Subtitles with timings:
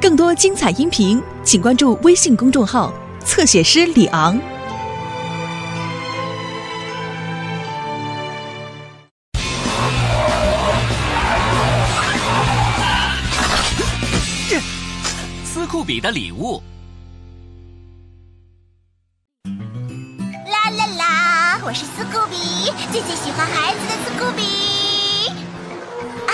[0.00, 2.92] 更多精彩音频，请关注微信公众号
[3.24, 4.38] “侧写师李昂”。
[15.44, 16.62] 斯库比的礼物。
[20.46, 21.60] 啦啦啦！
[21.64, 24.42] 我是斯库比，最最喜欢孩子的斯库比。
[26.26, 26.32] 啊，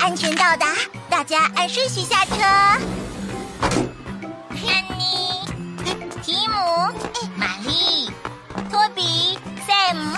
[0.00, 0.74] 安全到达，
[1.18, 2.36] 大家按顺序下车。
[2.40, 2.78] 安
[4.96, 5.44] 妮、
[6.22, 6.54] 提姆、
[7.34, 8.08] 玛丽、
[8.70, 9.36] 托比、
[9.66, 10.16] Sam，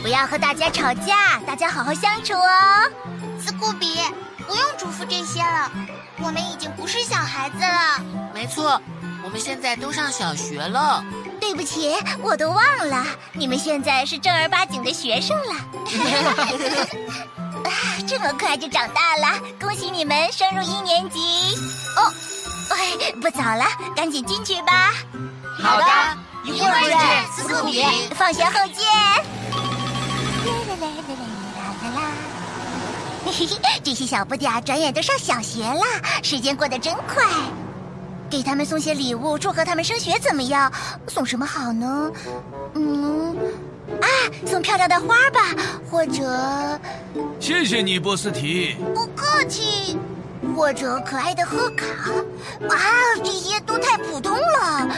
[0.00, 2.88] 不要和大家吵架，大家好好相处哦。
[3.44, 3.98] 斯库比，
[4.46, 5.68] 不用嘱咐这些了，
[6.20, 8.00] 我们已经不是小孩子了。
[8.32, 8.80] 没错，
[9.24, 11.04] 我们现在都上小学了。
[11.40, 15.54] 对不起，我都忘了，你们现在是正儿八经的学生了。
[17.64, 17.70] 啊，
[18.06, 21.20] 这么快就长大了，恭喜你们升入一年级。
[21.96, 22.12] 哦，
[22.70, 23.64] 哎，不早了，
[23.94, 24.92] 赶紧进去吧。
[25.58, 25.86] 好的，
[26.44, 26.98] 一会儿见，
[27.32, 27.84] 斯库比。
[28.14, 28.86] 放学后见。
[30.46, 31.22] 啦啦啦啦啦
[31.82, 32.00] 啦啦！
[33.26, 35.84] 嘿嘿，这些小不点儿转眼都上小学了，
[36.22, 37.24] 时间过得真快。
[38.30, 40.72] 给他们送些礼物，祝贺他们升学怎么样？
[41.08, 42.10] 送什么好呢？
[42.74, 43.36] 嗯，
[44.00, 44.06] 啊，
[44.46, 45.40] 送漂亮的花吧，
[45.90, 46.78] 或者……
[47.40, 48.76] 谢谢你，波斯提。
[48.94, 49.98] 不客气。
[50.56, 51.86] 或者可爱的贺卡。
[52.68, 52.76] 啊，
[53.22, 54.88] 这些都太普通了。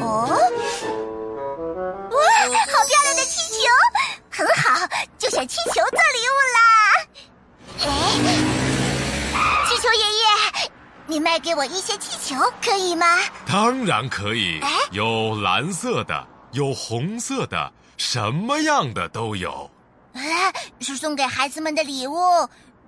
[0.00, 0.28] 哦，
[2.10, 2.18] 哇，
[2.68, 3.56] 好漂亮的气球！
[4.30, 4.86] 很好，
[5.18, 6.58] 就选气球做礼物啦。
[7.80, 7.88] 哎，
[9.68, 10.24] 气球爷爷。
[11.06, 13.06] 你卖给我一些气球可以吗？
[13.46, 19.70] 当然可以，有蓝色的，有红色的，什么样的都有。
[20.14, 20.20] 啊，
[20.80, 22.16] 是送给孩子们的礼物，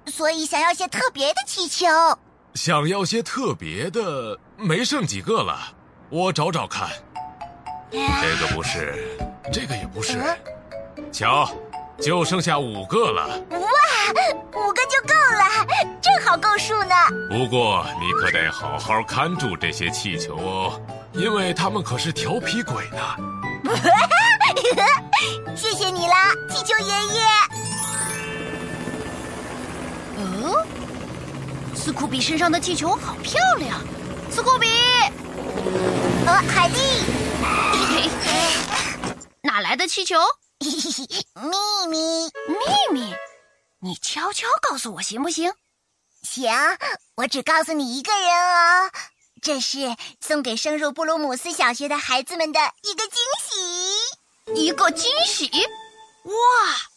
[0.06, 1.86] 所以想要些特别的气球。
[2.54, 5.74] 想要些特别的，没剩几个了，
[6.08, 6.88] 我找找看。
[7.90, 9.18] 这个不是，
[9.52, 10.22] 这个也不是，
[11.12, 11.50] 瞧，
[12.00, 13.26] 就剩下五个了。
[13.50, 13.58] 哇，
[14.54, 15.66] 五个就够了，
[16.00, 16.94] 正好够数呢。
[17.28, 20.80] 不过你可得好好看住这些气球哦，
[21.12, 22.98] 因为他们可是调皮鬼呢。
[25.56, 27.24] 谢谢你啦，气球爷爷。
[30.18, 30.66] 哦，
[31.74, 33.80] 斯库比身上的气球好漂亮。
[34.30, 34.68] 斯库比，
[36.26, 36.76] 呃，海蒂，
[39.42, 40.16] 哪来的气球？
[40.58, 40.68] 秘
[41.88, 41.98] 密，
[42.48, 43.14] 秘密，
[43.80, 45.52] 你悄悄告诉我行不行？
[46.22, 46.50] 行，
[47.16, 48.90] 我只告诉你一个人哦。
[49.46, 53.16] 这是送给升入布鲁姆斯小学的孩子们的一个惊
[53.48, 55.48] 喜，一个惊喜！
[56.24, 56.32] 哇，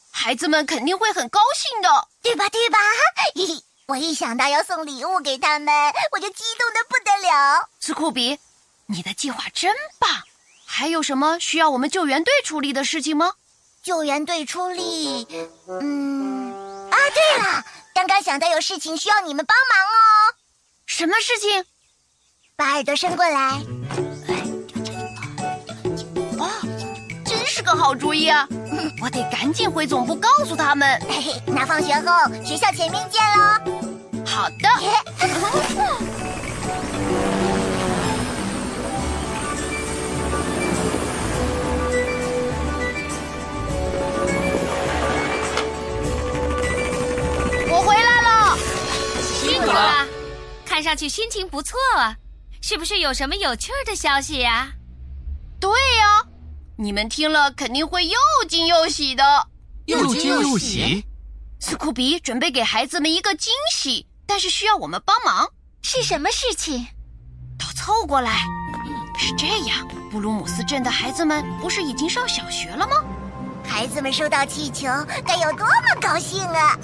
[0.10, 2.50] 孩子们肯定会很高兴的，对吧？
[2.50, 2.80] 对吧？
[3.86, 5.72] 我一想到要送礼物给他们，
[6.14, 7.70] 我就激动的不得了。
[7.80, 8.40] 斯库比，
[8.88, 10.10] 你的计划真棒！
[10.66, 13.34] 还有什么需要我们救援队处理的事情吗？
[13.84, 15.28] 救援队出力，
[15.68, 20.34] 嗯，啊，对了，刚刚想到有事情需要你们帮忙哦。
[20.88, 21.64] 什么事情？
[22.60, 23.54] 把耳朵伸过来。
[26.38, 26.50] 哦，
[27.24, 28.46] 真是个好主意啊！
[29.02, 31.02] 我得赶紧回总部告诉他们。
[31.08, 32.12] 嘿嘿，那放学后
[32.44, 33.62] 学校前面见喽。
[34.26, 34.68] 好的。
[47.72, 48.58] 我回来了，
[49.24, 50.06] 辛苦了。
[50.66, 52.18] 看上去心情不错啊，
[52.62, 54.70] 是不是有什么有趣的消息呀？
[55.60, 56.24] 对呀，
[56.78, 59.24] 你们听了肯定会又惊又喜的。
[59.86, 61.04] 又惊又喜。
[61.60, 65.48] 斯库比准备给孩子们一个惊喜，但是需要我们帮忙。
[65.82, 66.88] 是什么事情？
[67.58, 68.44] 都凑过来。
[69.18, 72.96] 是这样，布鲁姆斯镇的孩子们不是已经上小学了吗？
[73.68, 74.88] 孩子们收到气球，
[75.26, 76.78] 该有多么高兴啊！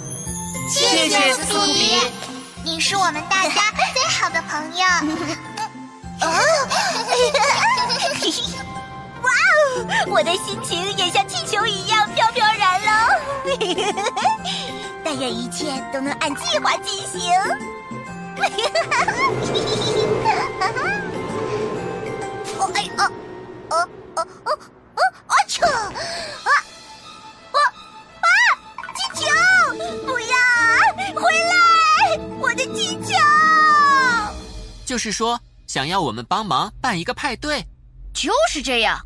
[0.69, 2.00] 谢谢斯库比，
[2.64, 5.54] 你是我们大家最好的朋友。
[6.22, 6.28] 哦，
[9.22, 9.34] 哇哦，
[10.08, 12.90] 我的心情也像气球一样飘飘然喽。
[15.03, 17.32] 但愿一切都能按计划进行。
[22.58, 23.11] 哦哎哦
[23.70, 23.78] 哦
[24.16, 24.26] 哦哦
[24.96, 25.34] 哦哦！
[25.47, 25.91] 去啊！
[27.52, 27.59] 我
[28.22, 28.28] 啊！
[28.96, 29.26] 气球，
[30.06, 30.35] 不要！
[31.22, 33.14] 回来，我的气球！
[34.85, 35.40] 就是说，
[35.75, 37.61] 想要我们帮忙办一个派对。
[38.13, 38.97] 就是这样，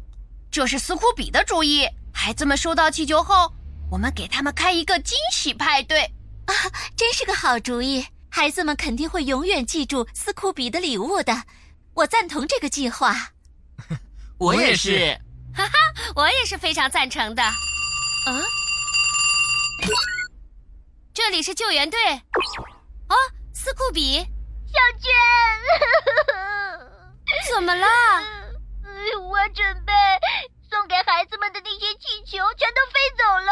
[0.52, 1.84] 这是斯库比的主意。
[2.14, 3.52] 孩子们收到气球后，
[3.90, 6.04] 我们给他们开一个惊喜派对。
[6.46, 6.54] 啊，
[6.96, 8.06] 真是个好主意！
[8.30, 11.36] 孩子们肯定会永远记住斯库比的礼物的。
[11.96, 13.16] 我赞同这个计划。
[14.38, 15.20] 我也是。
[15.56, 15.74] 哈哈，
[16.16, 17.42] 我也是非常赞成的。
[18.28, 18.44] 嗯，
[21.16, 22.00] 这里是救援队。
[23.08, 23.16] 哦，
[23.56, 24.24] 斯库比，
[24.72, 25.10] 小娟，
[27.54, 27.88] 怎么了？
[29.30, 29.94] 我准备
[30.70, 33.52] 送给孩子们的那些气球全都飞走了。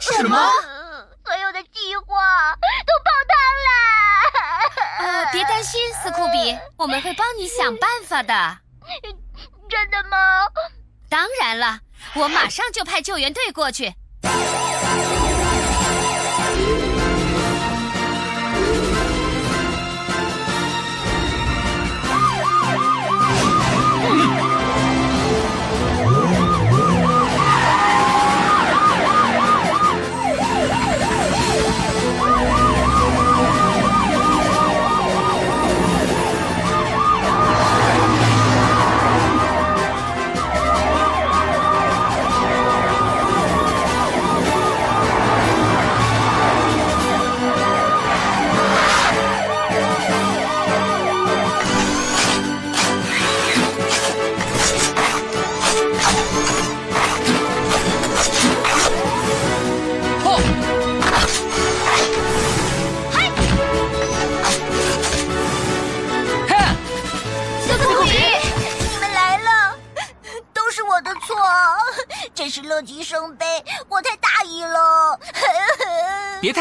[0.00, 0.36] 什么？
[1.24, 3.36] 所有的计划都泡汤
[3.66, 3.70] 了。
[4.98, 8.58] 呃，别担心，斯库比，我们会帮你想办法的。
[9.68, 10.46] 真的吗？
[11.08, 11.80] 当然了，
[12.14, 13.94] 我马上就派救援队过去。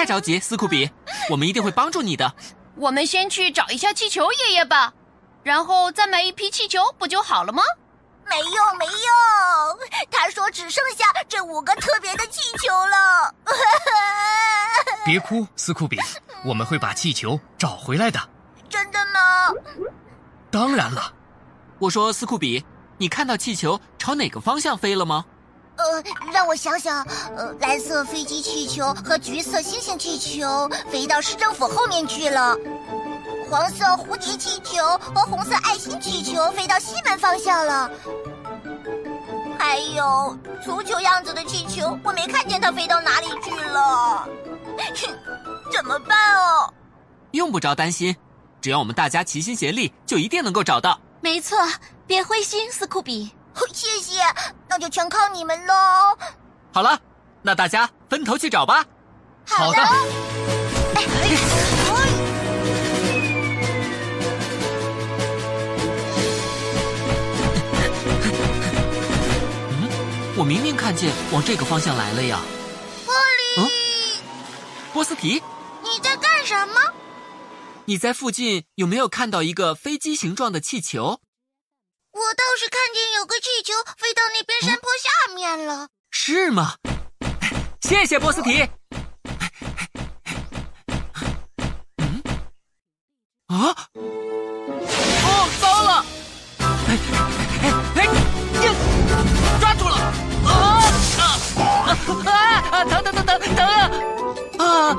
[0.04, 0.92] 太着急，斯库比，
[1.30, 2.36] 我们一定会帮助你的。
[2.76, 4.92] 我们先去找一下气球爷爷吧，
[5.44, 7.64] 然后再买一批气球，不就好了吗？
[8.30, 8.94] 没用，没用。
[10.12, 13.34] 他说只剩下这五个特别的气球了。
[15.06, 15.98] 别哭，斯库比，
[16.44, 18.20] 我们会把气球找回来的。
[18.68, 19.54] 真的吗？
[20.52, 21.14] 当然了。
[21.80, 22.66] 我说，斯库比，
[22.98, 25.24] 你看到气球朝哪个方向飞了吗？
[25.76, 27.04] 呃，让我想想，
[27.36, 32.56] 呃，蓝色飞机气球和橘色星星气球飞到市政府后面去了，
[33.50, 37.90] 黄色蝴蝶气球和红色爱心气球飞到西门方向了，
[39.58, 44.28] 还有足球样子的气球，我没看见它飞到哪里去了，
[45.74, 46.74] 怎么办哦？
[47.32, 48.16] 用不着担心，
[48.62, 51.00] 只要我们大家齐心协力，就一定能够找到。
[51.20, 51.58] 没错，
[52.06, 53.32] 别灰心，斯库比。
[53.74, 54.22] 谢谢，
[54.68, 55.74] 那就全靠你们喽。
[56.72, 57.00] 好了，
[57.42, 58.86] 那大家分头去找吧。
[59.46, 59.80] 好的。
[69.70, 69.90] 嗯，
[70.38, 72.40] 我明明看见往这个方向来了呀。
[73.06, 73.14] 波
[73.58, 73.70] 利，
[74.94, 75.42] 波斯提，
[75.82, 76.80] 你在干什么？
[77.86, 81.20] 你在附近有没有看到一个飞机形状的气球？
[82.14, 86.76] 我倒是看见有个气球飞到那边山坡下面了，是吗？
[87.82, 88.70] 谢谢波斯提。
[91.98, 92.22] 嗯？
[93.48, 93.76] 啊？
[95.26, 96.06] 哦，糟了！
[96.60, 96.98] 哎
[97.64, 97.66] 哎
[97.98, 98.00] 哎！
[99.60, 99.96] 抓住了！
[100.46, 100.50] 啊
[101.18, 101.22] 啊
[102.30, 102.86] 啊！
[102.86, 103.66] 疼疼疼疼疼
[104.60, 104.62] 啊！
[104.64, 104.96] 啊！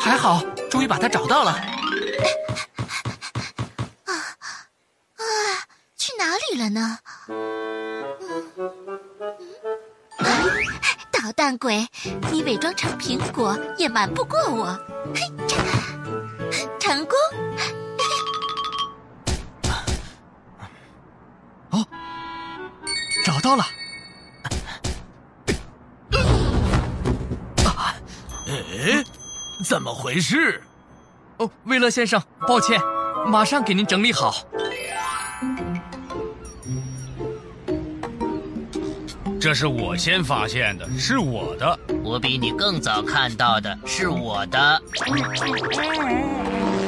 [0.00, 1.56] 还好，终于把它找到了。
[5.96, 6.16] 去
[6.58, 6.98] 了呢？
[11.12, 11.86] 捣蛋鬼，
[12.32, 14.78] 你伪装成苹果也瞒不过我。
[15.14, 15.20] 嘿
[16.78, 17.16] 成功！
[21.70, 21.86] 哦，
[23.24, 23.64] 找到了！
[28.46, 29.04] 哎，
[29.68, 30.62] 怎么回事？
[31.36, 32.80] 哦，威勒先生，抱歉，
[33.26, 34.34] 马上给您整理好。
[39.40, 41.78] 这是我先发现的，是我的。
[42.02, 44.82] 我比你更早看到的，是我的。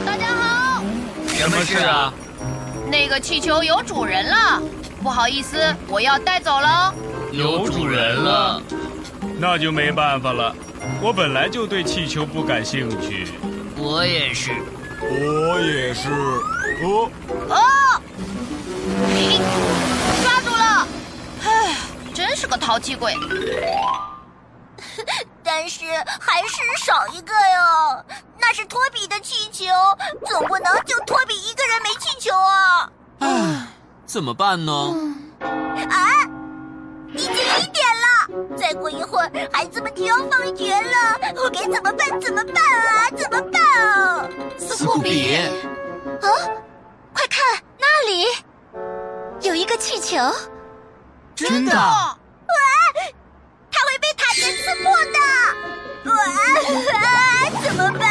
[0.05, 0.83] 大家好，
[1.29, 2.13] 什么事啊？
[2.91, 4.61] 那个气球有主人了，
[5.01, 6.93] 不好意思，我要带走了。
[7.31, 8.61] 有主人了，
[9.39, 10.53] 那就没办法了。
[11.01, 13.29] 我本来就对气球不感兴趣。
[13.77, 14.51] 我也是，
[15.01, 16.09] 我也是。
[16.83, 17.11] 哦
[17.49, 17.57] 哦，
[22.71, 23.13] 淘气鬼，
[25.43, 25.85] 但是
[26.21, 28.05] 还是少一个哟。
[28.39, 29.65] 那是托比的气球，
[30.25, 32.89] 总不能就托比一个人没气球啊！
[33.19, 33.67] 唉，
[34.07, 34.73] 怎么办呢？
[35.41, 36.23] 啊，
[37.13, 42.21] 已经一点了，再过一会儿，孩子们就要放学了，我该怎么办？
[42.21, 43.11] 怎么办啊？
[43.17, 44.29] 怎么办啊？
[44.57, 45.35] 斯库比，
[46.23, 46.31] 啊！
[47.13, 48.27] 快看那里，
[49.41, 50.17] 有一个气球，
[51.35, 52.17] 真的！
[52.51, 52.59] 哇，
[53.71, 55.19] 它会被塔尖刺破的！
[56.11, 56.17] 哇，
[57.63, 58.11] 怎么办啊？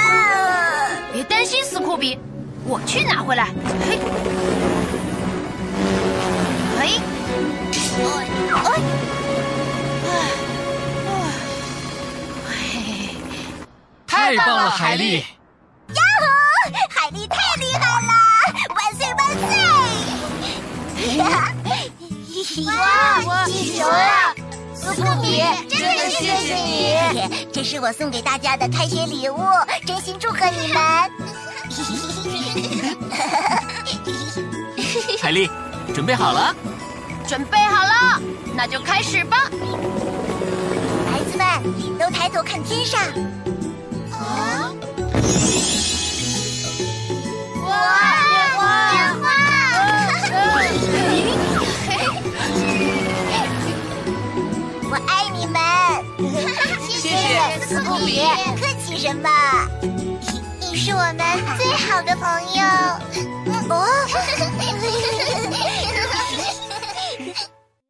[1.11, 2.19] 别担心，斯库比，
[2.65, 3.45] 我去拿回来。
[3.87, 3.99] 嘿，
[6.77, 6.81] 嘿，哎，
[12.47, 12.51] 哎，
[14.07, 15.19] 太棒了，海丽！
[15.19, 15.25] 呀
[16.21, 16.25] 吼，
[16.89, 18.11] 海丽太厉害了！
[18.75, 19.49] 万岁万岁！
[23.25, 24.18] 哇，气球啊！
[24.93, 26.97] 斯库比，真的谢谢你！
[27.51, 29.39] 这是我送给大家的开学礼物，
[29.85, 30.81] 真心祝贺你们！
[35.21, 35.49] 海丽，
[35.93, 36.55] 准备好了？
[37.27, 38.21] 准备好了，
[38.55, 39.37] 那就开始吧！
[41.11, 41.47] 孩子们
[41.99, 42.99] 都抬头看天上。
[44.11, 44.73] 啊！
[57.69, 58.19] 斯库米，
[58.59, 59.29] 客气什么？
[59.79, 61.19] 你，你是我们
[61.55, 62.63] 最好的朋友。
[63.69, 63.85] 哦。